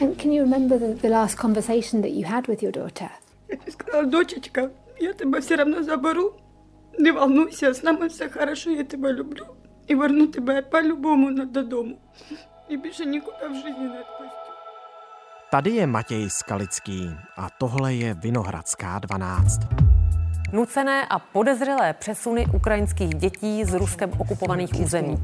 [0.00, 3.10] And can you remember the, the last conversation that you had with your daughter?
[3.48, 6.32] Я тебе сказала, дочечка, я тебя все равно заберу.
[6.98, 9.46] Не волнуйся, с нами все хорошо, я тебя люблю.
[9.88, 11.98] И верну тебя по-любому додому.
[12.68, 14.36] И больше никуда в жизни не отпустю.
[15.50, 19.83] Tady je Matěj Skalický a tohle je Vinohradská 12.
[20.51, 25.17] Nucené a podezřelé přesuny ukrajinských dětí z Ruskem okupovaných území.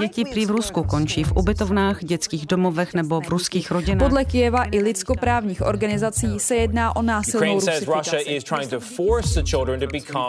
[0.00, 4.08] Děti prý v Rusku končí v ubytovnách, dětských domovech nebo v ruských rodinách.
[4.08, 8.40] Podle Kieva i lidskoprávních organizací se jedná o násilnou rusifikaci.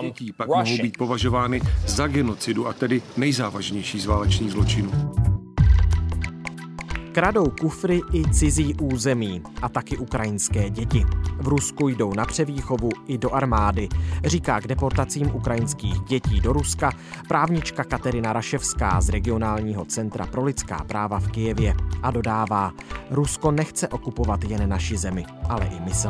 [0.01, 5.24] Dětí pak mohou být považovány za genocidu a tedy nejzávažnější z válečných zločinů.
[7.15, 11.05] Kradou kufry i cizí území a taky ukrajinské děti.
[11.37, 13.89] V Rusku jdou na převýchovu i do armády,
[14.25, 16.91] říká k deportacím ukrajinských dětí do Ruska
[17.27, 22.71] právnička Katerina Raševská z regionálního centra pro lidská práva v Kijevě a dodává,
[23.09, 26.09] Rusko nechce okupovat jen naši zemi, ale i mysl.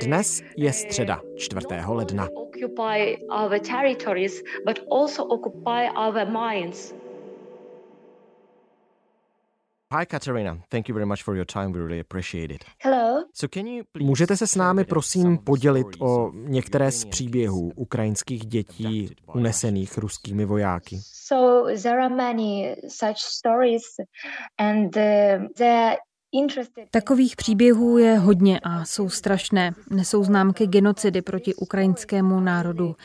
[0.00, 1.66] Dnes je středa 4.
[1.88, 2.28] ledna.
[9.90, 11.72] Hi Katerina, thank you very much for your time.
[11.72, 12.64] We really appreciate it.
[12.82, 13.24] Hello.
[13.34, 19.10] So can you Můžete se s námi prosím podělit o některé z příběhů ukrajinských dětí
[19.34, 20.98] unesených ruskými vojáky?
[21.02, 23.82] So there are many such stories
[24.58, 25.96] and uh, they're
[26.90, 29.74] Takových příběhů je hodně a jsou strašné.
[29.90, 32.96] Nesou známky genocidy proti ukrajinskému národu.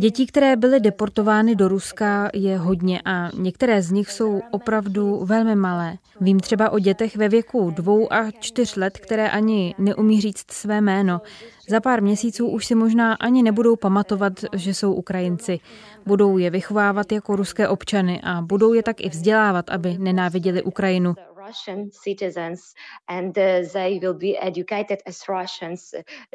[0.00, 5.56] Dětí, které byly deportovány do Ruska, je hodně a některé z nich jsou opravdu velmi
[5.56, 5.96] malé.
[6.20, 10.80] Vím třeba o dětech ve věku dvou a čtyř let, které ani neumí říct své
[10.80, 11.20] jméno.
[11.68, 15.60] Za pár měsíců už si možná ani nebudou pamatovat, že jsou Ukrajinci.
[16.06, 21.14] Budou je vychovávat jako ruské občany a budou je tak i vzdělávat, aby nenáviděli Ukrajinu.
[21.50, 22.60] Russian citizens
[23.08, 25.94] and uh, they will be educated as Russians.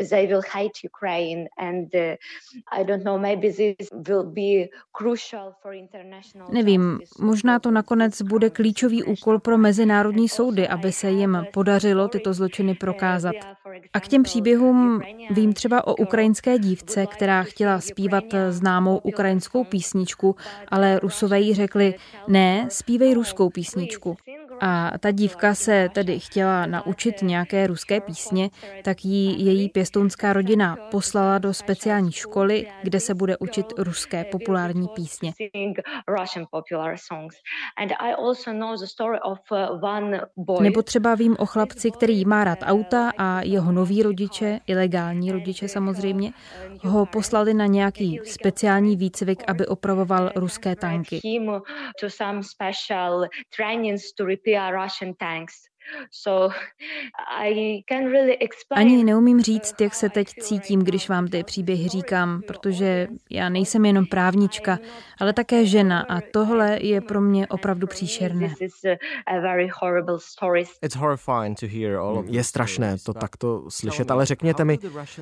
[0.09, 2.15] They will hate Ukraine and uh,
[2.79, 8.49] I don't know, maybe this will be crucial for international Nevím, možná to nakonec bude
[8.49, 13.35] klíčový úkol pro mezinárodní soudy, aby se jim podařilo tyto zločiny prokázat.
[13.93, 20.35] A k těm příběhům vím třeba o ukrajinské dívce, která chtěla zpívat známou ukrajinskou písničku,
[20.67, 21.95] ale rusové jí řekli,
[22.27, 24.17] ne, zpívej ruskou písničku.
[24.61, 28.49] A ta dívka se tedy chtěla naučit nějaké ruské písně,
[28.83, 34.87] tak jí její pěstounská rodina poslala do speciální školy, kde se bude učit ruské populární
[34.95, 35.33] písně.
[40.61, 45.67] Nebo třeba vím o chlapci, který má rád auta a jeho noví rodiče, ilegální rodiče
[45.67, 46.31] samozřejmě,
[46.81, 51.19] ho poslali na nějaký speciální výcvik, aby opravoval ruské tanky.
[58.71, 63.85] Ani neumím říct, jak se teď cítím, když vám ty příběhy říkám, protože já nejsem
[63.85, 64.79] jenom právnička,
[65.21, 68.53] ale také žena a tohle je pro mě opravdu příšerné.
[72.25, 74.79] Je strašné to takto slyšet, ale řekněte mi,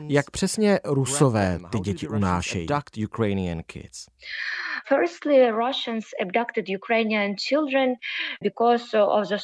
[0.08, 2.68] jak přesně rusové ty děti unášejí.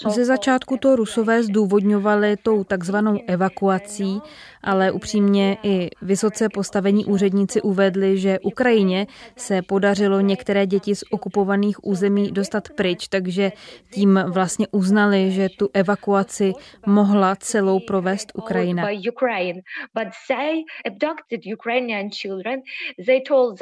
[0.09, 4.21] Ze začátku to Rusové zdůvodňovali tou takzvanou evakuací,
[4.63, 11.85] ale upřímně i vysoce postavení úředníci uvedli, že Ukrajině se podařilo některé děti z okupovaných
[11.85, 13.51] území dostat pryč, takže
[13.93, 16.53] tím vlastně uznali, že tu evakuaci
[16.85, 18.83] mohla celou provést Ukrajina.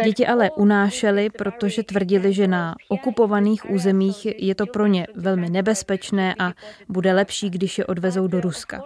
[0.04, 6.35] Děti ale unášely, protože tvrdili, že na okupovaných územích je to pro ně velmi nebezpečné
[6.39, 6.53] a
[6.89, 8.83] bude lepší, když je odvezou do Ruska.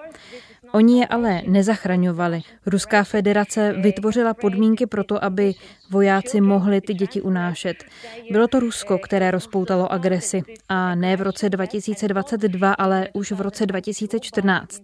[0.71, 2.41] Oni je ale nezachraňovali.
[2.65, 5.53] Ruská federace vytvořila podmínky pro to, aby
[5.91, 7.83] vojáci mohli ty děti unášet.
[8.31, 10.41] Bylo to Rusko, které rozpoutalo agresi.
[10.69, 14.81] A ne v roce 2022, ale už v roce 2014.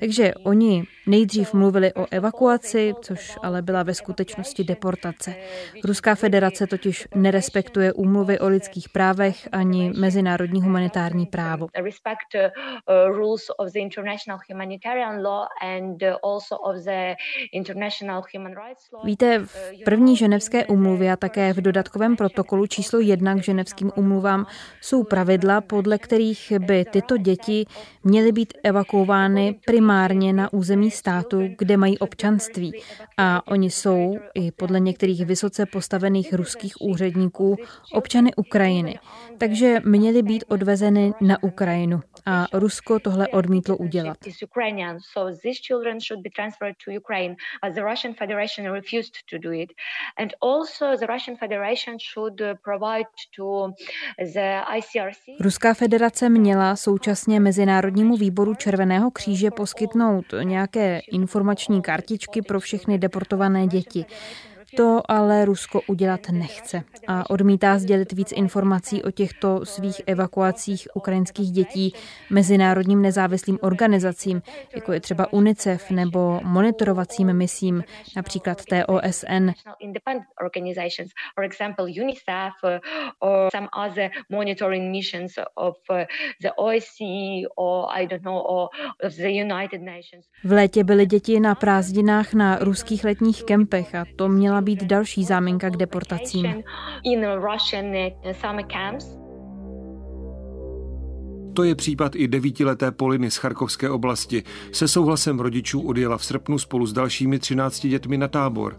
[0.00, 5.34] Takže oni nejdřív mluvili o evakuaci, což ale byla ve skutečnosti deportace.
[5.84, 11.66] Ruská federace totiž nerespektuje úmluvy o lidských právech ani mezinárodní humanitární právo.
[19.04, 23.92] Víte, v první ženevské ženevské umluvy a také v dodatkovém protokolu číslo jedna k ženevským
[23.96, 24.46] umluvám
[24.80, 27.66] jsou pravidla, podle kterých by tyto děti
[28.04, 32.72] měly být evakuovány primárně na území státu, kde mají občanství.
[33.16, 37.56] A oni jsou, i podle některých vysoce postavených ruských úředníků,
[37.94, 38.98] občany Ukrajiny.
[39.38, 42.00] Takže měly být odvezeny na Ukrajinu.
[42.26, 44.16] A Rusko tohle odmítlo udělat.
[55.40, 63.66] Ruská federace měla současně Mezinárodnímu výboru Červeného kříže poskytnout nějaké informační kartičky pro všechny deportované
[63.66, 64.04] děti.
[64.76, 71.50] To ale Rusko udělat nechce a odmítá sdělit víc informací o těchto svých evakuacích ukrajinských
[71.50, 71.94] dětí
[72.30, 74.42] mezinárodním nezávislým organizacím,
[74.74, 77.84] jako je třeba UNICEF nebo monitorovacím misím,
[78.16, 79.50] například TOSN.
[90.44, 95.24] V létě byly děti na prázdninách na ruských letních kempech a to měla být další
[95.24, 96.62] záminka k deportacím.
[101.60, 104.42] To je případ i devítileté Poliny z Charkovské oblasti.
[104.72, 108.76] Se souhlasem rodičů odjela v srpnu spolu s dalšími 13 dětmi na tábor.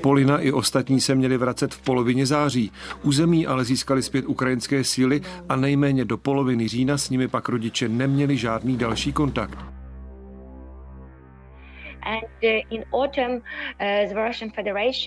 [0.00, 2.72] Polina i ostatní se měli vracet v polovině září.
[3.02, 7.88] Území ale získali zpět ukrajinské síly a nejméně do poloviny října s nimi pak rodiče
[7.88, 9.79] neměli žádný další kontakt.
[12.06, 12.20] Uh,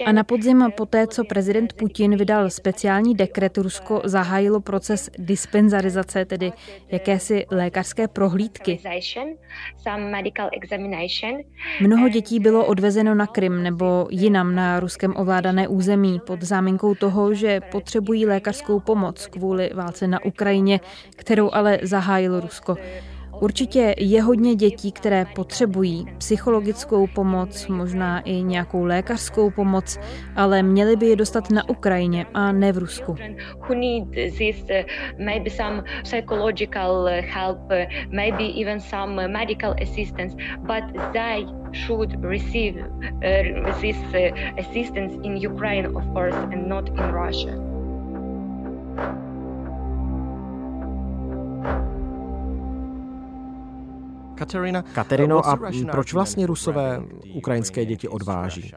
[0.05, 6.51] a na podzim poté, co prezident Putin vydal speciální dekret, Rusko zahájilo proces dispenzarizace, tedy
[6.91, 8.79] jakési lékařské prohlídky.
[11.81, 17.33] Mnoho dětí bylo odvezeno na Krym nebo jinam na ruskem ovládané území pod záminkou toho,
[17.33, 20.79] že potřebují lékařskou pomoc kvůli válce na Ukrajině,
[21.15, 22.77] kterou ale zahájilo Rusko.
[23.43, 29.99] Určitě je hodně dětí, které potřebují psychologickou pomoc, možná i nějakou lékařskou pomoc,
[30.35, 33.15] ale měly by je dostat na Ukrajině a ne v Rusku.
[42.23, 43.67] receive uh,
[44.13, 44.63] uh,
[46.53, 47.73] in Russia.
[54.93, 55.57] Katerino, a
[55.91, 57.01] proč vlastně Rusové
[57.33, 58.71] ukrajinské děti odváží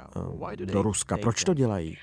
[0.52, 1.16] eh, do Ruska?
[1.16, 1.96] Proč to dělají?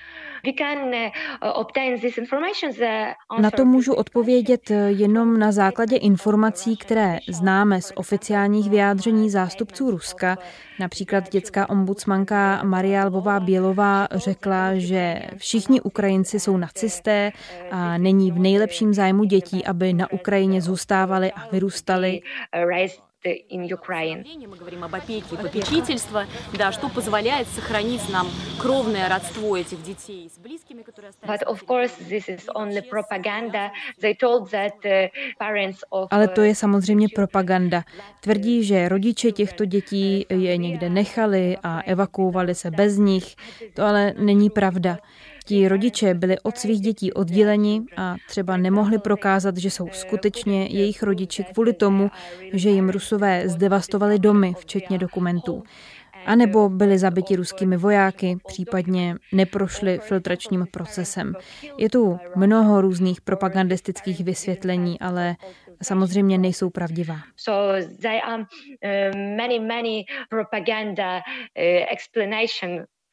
[3.40, 9.90] Na to můžu odpovědět eh, jenom na základě informací, které známe z oficiálních vyjádření zástupců
[9.90, 10.38] Ruska.
[10.80, 17.32] Například dětská ombudsmanka Maria Lvová Bělová řekla, že všichni Ukrajinci jsou nacisté
[17.70, 22.20] a není v nejlepším zájmu dětí, aby na Ukrajině zůstávali a vyrůstali
[23.23, 24.23] in Ukraine.
[24.47, 26.27] Мы говорим об опеке и попечительстве,
[26.57, 28.27] да, что позволяет сохранить нам
[28.59, 33.71] кровное родство этих детей с близкими, которые But of course this is only propaganda.
[33.99, 37.83] They told that uh, parents of Ale to je samozřejmě propaganda.
[38.21, 43.35] Tvrdí, že rodiče těchto dětí je někde nechali a evakuovali se bez nich.
[43.73, 44.97] To ale není pravda.
[45.46, 51.02] Ti rodiče byli od svých dětí odděleni a třeba nemohli prokázat, že jsou skutečně jejich
[51.02, 52.10] rodiči kvůli tomu,
[52.52, 55.62] že jim Rusové zdevastovali domy, včetně dokumentů.
[56.26, 61.32] A nebo byli zabiti ruskými vojáky, případně neprošli filtračním procesem.
[61.78, 65.36] Je tu mnoho různých propagandistických vysvětlení, ale
[65.82, 67.16] samozřejmě nejsou pravdivá.
[67.36, 67.78] So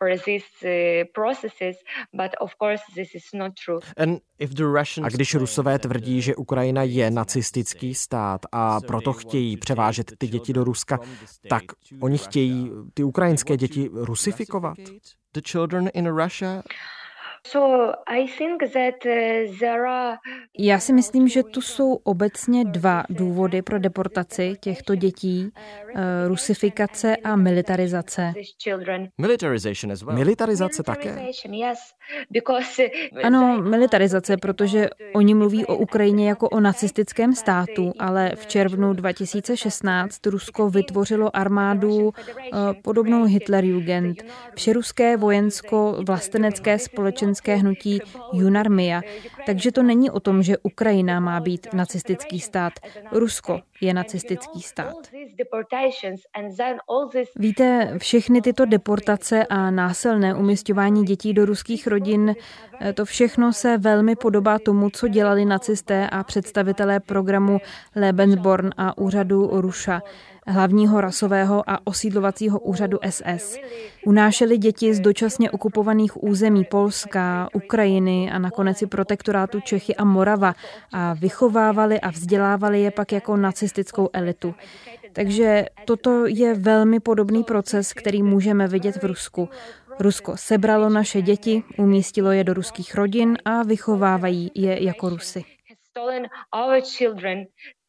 [0.02, 1.76] for these uh, processes,
[2.14, 3.80] but of course this is not true.
[5.04, 10.54] A když Rusové tvrdí, že Ukrajina je nacistický stát a proto chtějí převážet ty děti
[10.54, 11.00] do Ruska,
[11.50, 11.64] tak
[12.02, 14.78] oni chtějí ty ukrajinské děti rusifikovat?
[15.34, 17.01] The children in Russia Uh,
[20.60, 25.50] Já si myslím, že tu jsou obecně dva důvody pro deportaci těchto dětí.
[25.96, 28.34] Uh, rusifikace a militarizace.
[30.12, 31.28] Militarizace také?
[33.24, 40.28] Ano, militarizace, protože oni mluví o Ukrajině jako o nacistickém státu, ale v červnu 2016
[40.28, 42.12] Rusko vytvořilo armádu uh,
[42.82, 44.24] podobnou Hitlerjugend,
[44.56, 48.00] všeruské vojensko-vlastenecké společenství společenské hnutí
[48.34, 49.02] Junarmia.
[49.46, 52.74] Takže to není o tom, že Ukrajina má být nacistický stát.
[53.12, 54.96] Rusko je nacistický stát.
[57.36, 62.36] Víte, všechny tyto deportace a násilné umistování dětí do ruských rodin,
[62.94, 67.58] to všechno se velmi podobá tomu, co dělali nacisté a představitelé programu
[67.96, 70.02] Lebensborn a úřadu Ruša
[70.48, 73.58] hlavního rasového a osídlovacího úřadu SS.
[74.06, 80.56] Unášeli děti z dočasně okupovaných území Polska, Ukrajiny a nakonec i protektorátu Čechy a Morava.
[80.94, 83.38] A vychovávali a vzdělávali je pak jako
[83.72, 84.56] nacistickou elitu.
[85.14, 89.50] Takže toto je velmi podobný proces, který můžeme vidět v Rusku.
[90.00, 95.44] Rusko sebralo naše děti, umístilo je do ruských rodin a vychovávají je jako Rusy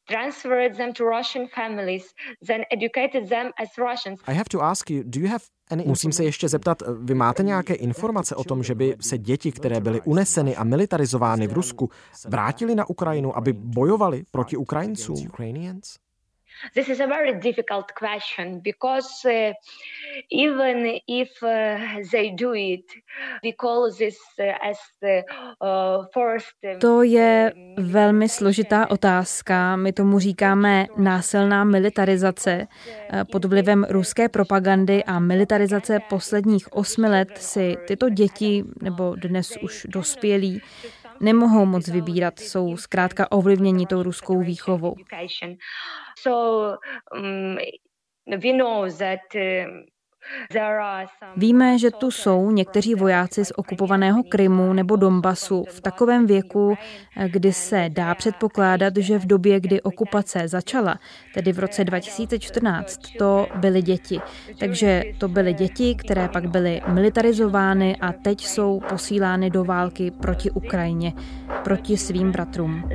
[0.08, 2.04] transferred them to Russian families,
[2.46, 4.20] then educated them as Russians.
[4.26, 5.44] I have to ask you, do you have
[5.84, 9.80] Musím se ještě zeptat, vy máte nějaké informace o tom, že by se děti, které
[9.80, 11.90] byly uneseny a militarizovány v Rusku,
[12.28, 15.16] vrátily na Ukrajinu, aby bojovali proti Ukrajincům?
[16.74, 19.52] This is a very difficult question because uh,
[20.30, 21.48] even if uh,
[22.12, 22.84] they do it,
[23.44, 25.22] we call this uh, as the
[25.60, 26.54] uh, first.
[26.64, 29.76] Um, to je velmi složitá otázka.
[29.76, 32.66] My tomu říkáme násilná militarizace.
[33.12, 39.56] Uh, pod vlivem ruské propagandy a militarizace posledních osmi let si tyto děti, nebo dnes
[39.62, 40.62] už dospělí,
[41.22, 44.96] nemohou moc vybírat, jsou zkrátka ovlivněni tou ruskou výchovou.
[51.36, 56.78] Víme, že tu jsou někteří vojáci z okupovaného Krymu nebo Donbasu v takovém věku,
[57.26, 60.98] kdy se dá předpokládat, že v době, kdy okupace začala,
[61.34, 64.20] tedy v roce 2014, to byly děti.
[64.60, 70.50] Takže to byly děti, které pak byly militarizovány a teď jsou posílány do války proti
[70.50, 71.12] Ukrajině,
[71.64, 72.90] proti svým bratrům.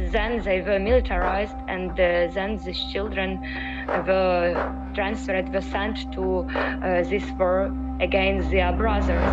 [4.97, 9.29] Transferred, were sent to uh, this war against their brothers.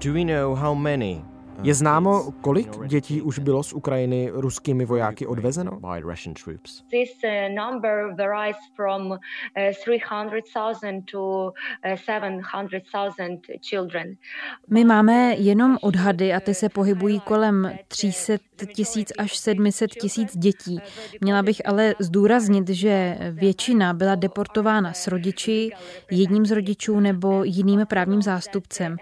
[0.00, 1.24] Do we know how many
[1.64, 5.78] je známo, kolik dětí už bylo z Ukrajiny ruskými vojáky odvezeno?
[6.90, 9.18] This uh, number varies from
[9.82, 11.52] 300,000 uh, to
[11.96, 13.38] 700,000 uh,
[13.70, 14.14] children.
[14.70, 18.34] My máme jenom odhady a ty se pohybují kolem 300
[18.74, 20.78] tisíc až 700 tisíc dětí.
[21.20, 25.70] Měla bych ale zdůraznit, že většina byla deportována s rodiči,
[26.10, 28.96] jedním z rodičů nebo jiným právním zástupcem.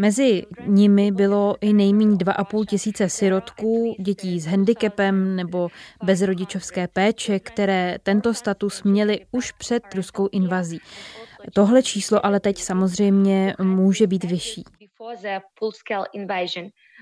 [0.00, 5.68] Mezi nimi bylo i nejméně 2,5 tisíce sirotků, dětí s handicapem nebo
[6.04, 10.78] bez rodičovské péče, které tento status měly už před ruskou invazí.
[11.52, 14.64] Tohle číslo ale teď samozřejmě může být vyšší.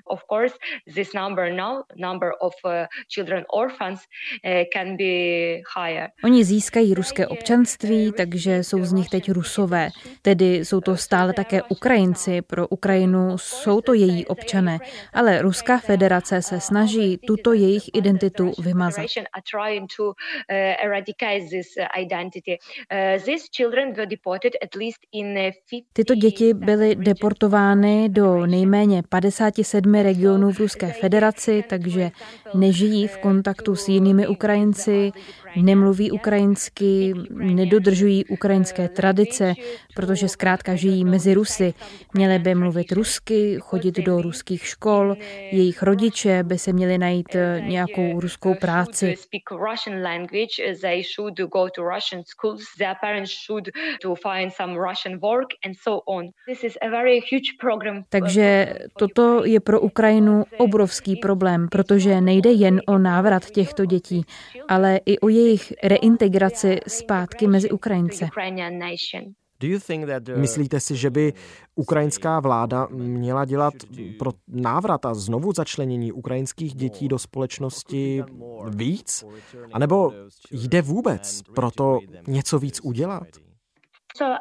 [0.06, 0.54] Of course,
[0.94, 4.00] this number now, number of uh, children orphans
[4.44, 6.08] uh, can be higher.
[6.24, 9.88] Oni získají ruské občanství, takže jsou z nich teď rusové.
[10.22, 12.42] Tedy jsou to stále také Ukrajinci.
[12.42, 14.78] Pro Ukrajinu jsou to její občané,
[15.12, 19.06] ale Ruská federace se snaží tuto jejich identitu vymazat.
[25.92, 32.10] Tyto děti byly deportovány do nejméně 57 regionů v Ruské federaci, takže
[32.54, 35.12] nežijí v kontaktu s jinými Ukrajinci,
[35.62, 39.54] nemluví ukrajinsky, nedodržují ukrajinské tradice,
[39.94, 41.74] protože zkrátka žijí mezi Rusy.
[42.14, 45.16] Měly by mluvit rusky, chodit do ruských škol,
[45.52, 49.14] jejich rodiče by se měli najít eh, nějakou ruskou práci.
[58.08, 64.24] Takže toto je pro Ukrajinu obrovský problém, protože nejde jen o návrat těchto dětí,
[64.68, 65.45] ale i o jejich
[65.82, 68.28] reintegraci zpátky mezi Ukrajince.
[70.36, 71.32] Myslíte si, že by
[71.74, 73.74] ukrajinská vláda měla dělat
[74.18, 78.24] pro návrat a znovu začlenění ukrajinských dětí do společnosti
[78.76, 79.24] víc?
[79.72, 80.12] A nebo
[80.50, 83.26] jde vůbec pro to něco víc udělat?
[84.20, 84.36] Uh,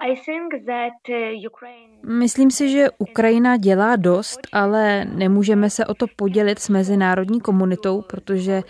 [2.04, 8.02] Myslím si, že Ukrajina dělá dost, ale nemůžeme se o to podělit s mezinárodní komunitou,
[8.02, 8.62] protože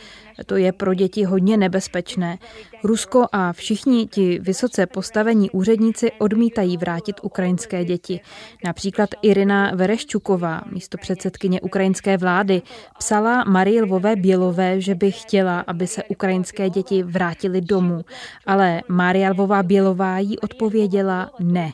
[0.46, 2.38] to je pro děti hodně nebezpečné.
[2.84, 8.20] Rusko a všichni ti vysoce postavení úředníci odmítají vrátit ukrajinské děti.
[8.66, 12.62] Například Irina Vereščuková, místo předsedkyně ukrajinské vlády,
[12.98, 18.06] psala Marii Lvové Bělové, že by chtěla, aby se ukrajinské děti vrátily domů.
[18.46, 21.72] Ale Maria Lvová Bělová jí odpověděla ne.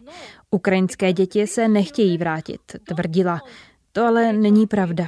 [0.51, 3.41] Ukrajinské děti se nechtějí vrátit, tvrdila.
[3.91, 5.07] To ale není pravda.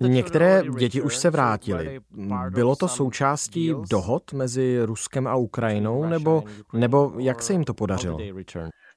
[0.00, 2.00] Některé děti už se vrátily.
[2.50, 8.18] Bylo to součástí dohod mezi Ruskem a Ukrajinou, nebo, nebo jak se jim to podařilo?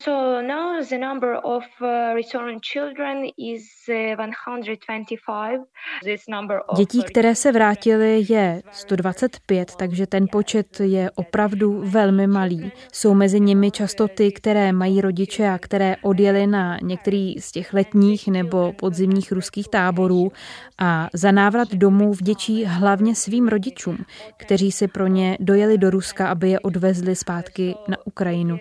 [0.04, 5.60] So now the number of uh, returned children is 125.
[5.60, 5.64] Uh,
[6.04, 12.28] This number of Dětí, které se vrátily, je 125, takže ten počet je opravdu velmi
[12.28, 12.72] malý.
[12.94, 17.74] Jsou mezi nimi často ty, které mají rodiče a které odjeli na některý z těch
[17.74, 20.32] letních nebo podzimních ruských táborů
[20.80, 23.98] a za návrat domů vděčí hlavně svým rodičům,
[24.38, 28.60] kteří si pro ně dojeli do Ruska, aby je odvezli zpátky na Ukrajinu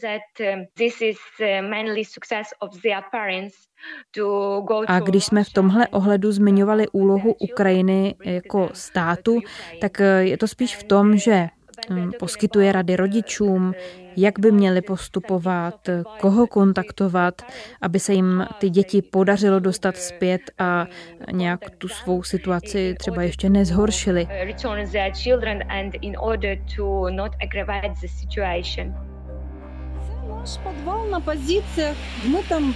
[0.00, 3.54] that um, this is uh, mainly success of their parents
[4.86, 9.40] a když jsme v tomhle ohledu zmiňovali úlohu Ukrajiny jako státu,
[9.80, 11.48] tak uh, je to spíš v tom, že
[11.90, 13.74] um, poskytuje rady rodičům,
[14.16, 15.88] jak by měli postupovat,
[16.20, 17.42] koho kontaktovat,
[17.82, 20.86] aby se jim ty děti podařilo dostat zpět a
[21.32, 24.28] nějak tu svou situaci třeba ještě nezhoršili.
[30.28, 30.58] Náš
[31.10, 31.96] na pozicích,
[32.30, 32.74] my tam.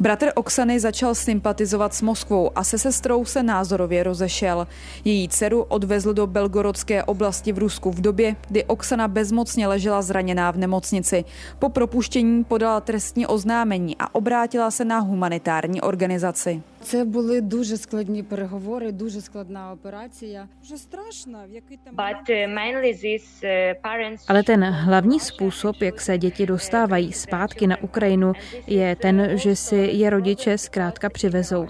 [0.00, 4.66] Bratr Oksany začal sympatizovat s Moskvou a se sestrou se názorově rozešel.
[5.04, 10.50] Její dceru odvezl do Belgorodské oblasti v Rusku v době, kdy Oksana bezmocně ležela zraněná
[10.50, 11.24] v nemocnici.
[11.58, 16.62] Po propuštění podala trestní oznámení a obrátila se na humanitární organizaci.
[16.87, 20.47] Це були дуже складні переговори, дуже складна операція.
[20.61, 24.25] Вже страшно, в який там But uh, mainly these uh, parents...
[24.27, 28.33] Ale ten hlavní způsob, jak se děti dostávají zpátky na Ukrajinu,
[28.67, 31.67] je ten, že si je rodiče zkrátka přivezou.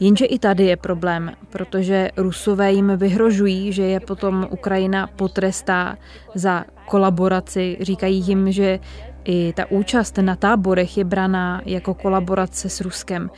[0.00, 5.98] Jenže i tady je problém, protože Rusové jim vyhrožují, že je potom Ukrajina potrestá
[6.34, 7.76] za kolaboraci.
[7.80, 8.78] Říkají jim, že
[9.27, 13.29] i ta účast na táborech je braná jako kolaborace s Ruskem.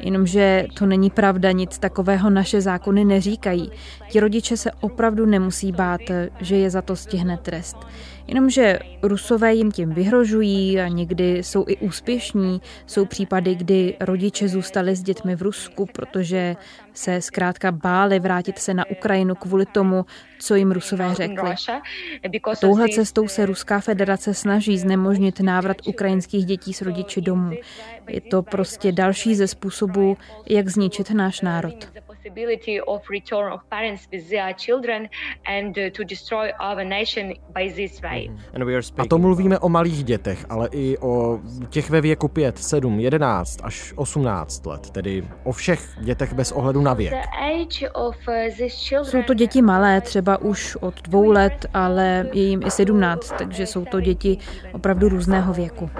[0.00, 3.70] Jenomže to není pravda, nic takového naše zákony neříkají.
[4.10, 6.00] Ti rodiče se opravdu nemusí bát,
[6.40, 7.76] že je za to stihne trest.
[8.26, 12.60] Jenomže Rusové jim tím vyhrožují a někdy jsou i úspěšní.
[12.86, 16.56] Jsou případy, kdy rodiče zůstali s dětmi v Rusku, protože
[16.92, 20.04] se zkrátka báli vrátit se na Ukrajinu kvůli tomu,
[20.44, 21.54] co jim Rusové řekli.
[22.60, 27.52] Touhle cestou se Ruská federace snaží znemožnit návrat ukrajinských dětí s rodiči domů.
[28.08, 30.16] Je to prostě další ze způsobů,
[30.48, 31.74] jak zničit náš národ.
[38.28, 38.38] Mhm.
[38.98, 43.60] A to mluvíme o malých dětech, ale i o těch ve věku 5, 7, 11
[43.62, 47.14] až 18 let, tedy o všech dětech bez ohledu na věk.
[47.96, 53.34] Uh, jsou to děti malé, třeba už od dvou let, ale je jim i 17,
[53.38, 54.38] takže jsou to děti
[54.72, 55.90] opravdu různého věku.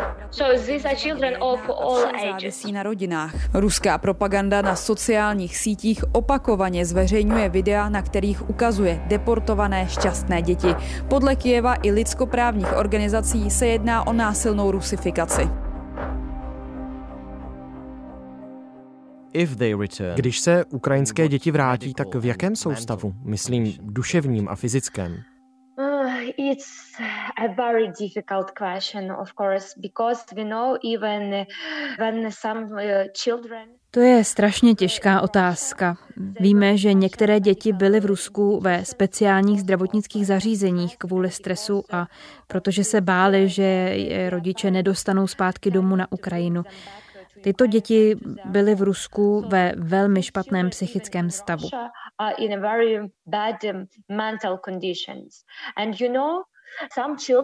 [2.30, 3.34] Závisí na rodinách.
[3.54, 10.74] Ruská propaganda na sociálních sítích opakovaně zveřejňuje videa, na kterých ukazuje deportované šťastné děti.
[11.08, 15.63] Podle Kijeva i lidskoprávních organizací se jedná o násilnou rusifikaci.
[20.14, 23.14] Když se ukrajinské děti vrátí, tak v jakém jsou stavu?
[23.24, 25.22] Myslím duševním a fyzickém.
[26.36, 27.00] It's
[27.36, 31.46] a very difficult question, of course, because we know even
[31.98, 35.96] when some uh, children to je strašně těžká otázka.
[36.40, 42.06] Víme, že některé děti byly v Rusku ve speciálních zdravotnických zařízeních kvůli stresu a
[42.46, 46.64] protože se báli, že je rodiče nedostanou zpátky domů na Ukrajinu.
[47.44, 51.68] Tyto děti byly v Rusku ve velmi špatném psychickém stavu.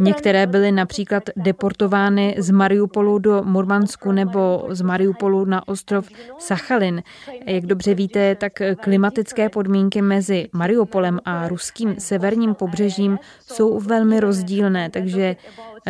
[0.01, 6.09] Některé byly například deportovány z Mariupolu do Murmansku nebo z Mariupolu na ostrov
[6.39, 7.03] Sachalin.
[7.47, 14.91] Jak dobře víte, tak klimatické podmínky mezi Mariupolem a ruským severním pobřežím jsou velmi rozdílné,
[14.91, 15.37] takže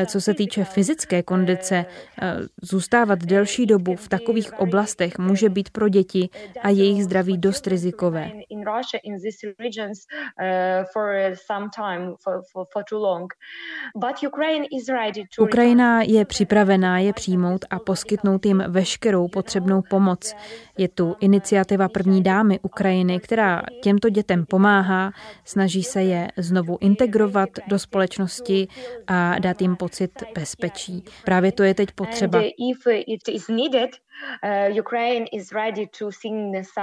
[0.06, 1.84] co se týče fyzické kondice,
[2.22, 6.28] eh, zůstávat delší dobu v takových oblastech může být pro děti
[6.62, 8.30] a jejich zdraví dost rizikové.
[15.40, 20.34] Ukrajina je připravená je přijmout a poskytnout jim veškerou potřebnou pomoc.
[20.78, 25.12] Je tu iniciativa první dámy Ukrajiny, která těmto dětem pomáhá,
[25.44, 28.68] snaží se je znovu integrovat do společnosti
[29.06, 31.04] a dát jim pocit bezpečí.
[31.24, 32.42] Právě to je teď potřeba.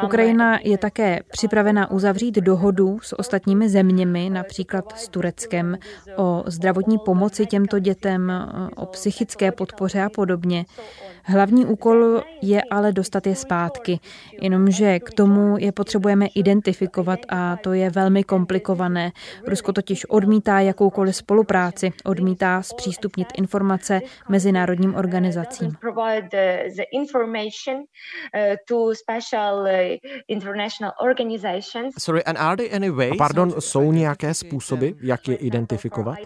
[0.04, 5.78] Ukrajina je také připravena uzavřít dohodu s ostatními zeměmi, například s Tureckem,
[6.16, 8.32] o zdravotní pomoci těmto dětem,
[8.76, 10.66] o psychické podpoře a podobně.
[11.30, 14.00] Hlavní úkol je ale dostat je zpátky,
[14.42, 19.12] jenomže k tomu je potřebujeme identifikovat a to je velmi komplikované.
[19.48, 25.72] Rusko totiž odmítá jakoukoliv spolupráci, odmítá zpřístupnit informace mezinárodním organizacím.
[32.00, 33.18] Sorry, and are there any ways?
[33.18, 36.18] Pardon, jsou nějaké způsoby, jak je identifikovat?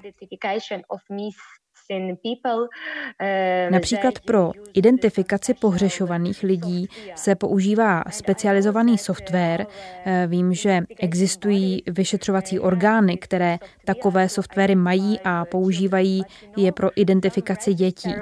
[3.21, 9.65] Eh, Například pro identifikaci pohřešovaných lidí se používá specializovaný software.
[10.05, 16.23] Eh, vím, že existují vyšetřovací orgány, které takové softwary mají a používají
[16.57, 18.13] je pro identifikaci dětí.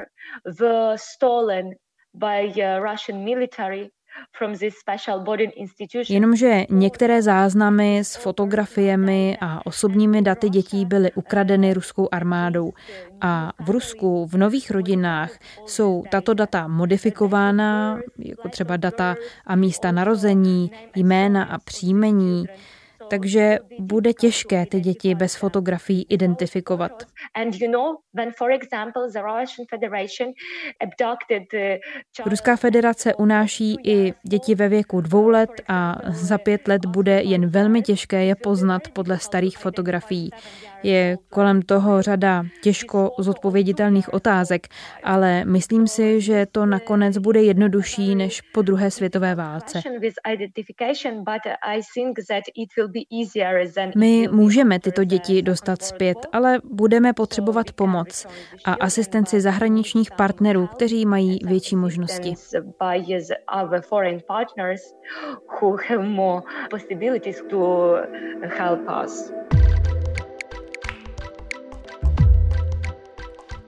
[6.10, 12.74] Jenomže některé záznamy s fotografiemi a osobními daty dětí byly ukradeny ruskou armádou.
[13.22, 15.32] A v Rusku v nových rodinách
[15.66, 22.46] jsou tato data modifikována, jako třeba data a místa narození, jména a příjmení
[23.10, 27.04] takže bude těžké ty děti bez fotografií identifikovat.
[32.26, 37.48] Ruská federace unáší i děti ve věku dvou let a za pět let bude jen
[37.48, 40.30] velmi těžké je poznat podle starých fotografií.
[40.84, 44.68] Je kolem toho řada těžko zodpověditelných otázek,
[45.04, 49.82] ale myslím si, že to nakonec bude jednodušší než po druhé světové válce.
[53.96, 58.28] My můžeme tyto děti dostat zpět, ale budeme potřebovat pomoc
[58.66, 62.34] a asistenci zahraničních partnerů, kteří mají větší možnosti.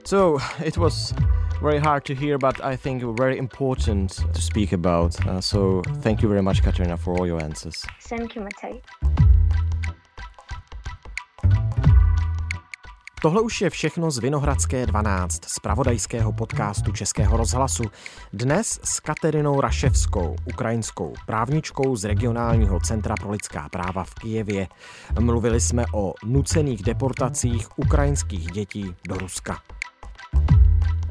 [0.04, 1.14] So it was
[1.62, 5.14] very hard to hear, but I think very important to speak about.
[5.26, 7.82] Uh, so thank you very much, Katerina, for all your answers.
[8.08, 8.82] Thank you, Matej.
[13.22, 17.84] Tohle už je všechno z Vinohradské 12, z pravodajského podcastu Českého rozhlasu.
[18.32, 24.68] Dnes s Katerinou Raševskou, ukrajinskou právničkou z regionálního centra pro lidská práva v Kijevě.
[25.20, 29.58] Mluvili jsme o nucených deportacích ukrajinských dětí do Ruska.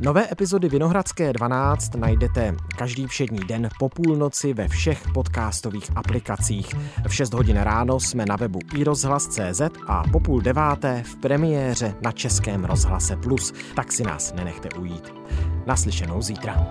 [0.04, 6.74] Nové epizody Vinohradské 12 najdete každý všední den po půlnoci ve všech podcastových aplikacích.
[7.08, 12.12] V 6 hodin ráno jsme na webu iRozhlas.cz a po půl deváté v premiéře na
[12.12, 13.54] Českém rozhlase Plus.
[13.76, 15.14] Tak si nás nenechte ujít.
[15.66, 16.68] Naslyšenou zítra.